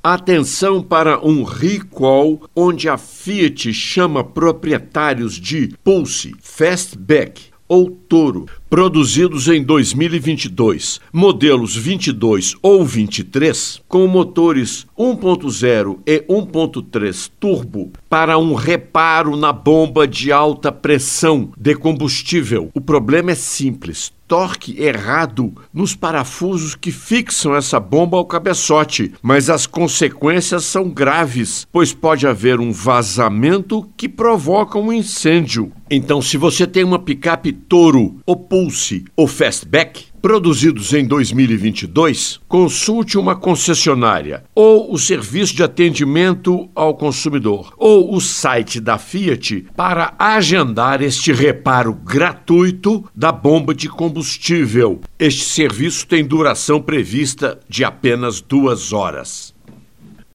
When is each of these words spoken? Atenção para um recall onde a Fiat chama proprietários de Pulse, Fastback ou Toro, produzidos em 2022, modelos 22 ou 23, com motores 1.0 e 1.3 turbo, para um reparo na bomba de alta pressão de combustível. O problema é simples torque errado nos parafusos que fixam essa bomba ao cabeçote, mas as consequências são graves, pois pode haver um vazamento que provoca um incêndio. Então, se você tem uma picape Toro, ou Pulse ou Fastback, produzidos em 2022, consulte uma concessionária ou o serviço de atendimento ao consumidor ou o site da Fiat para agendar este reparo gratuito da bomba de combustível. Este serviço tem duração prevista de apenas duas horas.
Atenção 0.00 0.80
para 0.80 1.18
um 1.26 1.42
recall 1.42 2.48
onde 2.54 2.88
a 2.88 2.96
Fiat 2.96 3.74
chama 3.74 4.22
proprietários 4.22 5.34
de 5.34 5.74
Pulse, 5.82 6.36
Fastback 6.40 7.46
ou 7.66 7.90
Toro, 7.90 8.46
produzidos 8.68 9.48
em 9.48 9.62
2022, 9.62 11.00
modelos 11.12 11.74
22 11.74 12.54
ou 12.62 12.84
23, 12.84 13.80
com 13.88 14.06
motores 14.06 14.86
1.0 14.98 15.98
e 16.06 16.20
1.3 16.20 17.30
turbo, 17.40 17.92
para 18.08 18.38
um 18.38 18.54
reparo 18.54 19.36
na 19.36 19.52
bomba 19.52 20.06
de 20.06 20.30
alta 20.30 20.70
pressão 20.70 21.50
de 21.56 21.74
combustível. 21.74 22.70
O 22.74 22.80
problema 22.80 23.30
é 23.30 23.34
simples 23.34 24.12
torque 24.28 24.78
errado 24.78 25.54
nos 25.72 25.96
parafusos 25.96 26.74
que 26.74 26.92
fixam 26.92 27.56
essa 27.56 27.80
bomba 27.80 28.18
ao 28.18 28.26
cabeçote, 28.26 29.14
mas 29.22 29.48
as 29.48 29.66
consequências 29.66 30.64
são 30.64 30.90
graves, 30.90 31.66
pois 31.72 31.94
pode 31.94 32.26
haver 32.26 32.60
um 32.60 32.70
vazamento 32.70 33.88
que 33.96 34.06
provoca 34.06 34.78
um 34.78 34.92
incêndio. 34.92 35.72
Então, 35.90 36.20
se 36.20 36.36
você 36.36 36.66
tem 36.66 36.84
uma 36.84 36.98
picape 36.98 37.50
Toro, 37.50 38.16
ou 38.26 38.36
Pulse 38.58 39.04
ou 39.16 39.28
Fastback, 39.28 40.06
produzidos 40.20 40.92
em 40.92 41.06
2022, 41.06 42.40
consulte 42.48 43.16
uma 43.16 43.36
concessionária 43.36 44.42
ou 44.52 44.92
o 44.92 44.98
serviço 44.98 45.54
de 45.54 45.62
atendimento 45.62 46.68
ao 46.74 46.96
consumidor 46.96 47.72
ou 47.78 48.12
o 48.12 48.20
site 48.20 48.80
da 48.80 48.98
Fiat 48.98 49.66
para 49.76 50.12
agendar 50.18 51.00
este 51.02 51.32
reparo 51.32 51.94
gratuito 51.94 53.04
da 53.14 53.30
bomba 53.30 53.72
de 53.72 53.88
combustível. 53.88 55.00
Este 55.20 55.44
serviço 55.44 56.04
tem 56.04 56.24
duração 56.24 56.82
prevista 56.82 57.60
de 57.68 57.84
apenas 57.84 58.40
duas 58.40 58.92
horas. 58.92 59.56